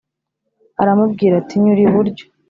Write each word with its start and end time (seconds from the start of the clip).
Aramubwira 0.81 1.33
ati 1.41 1.55
nyura 1.61 1.81
iburyo 1.87 2.23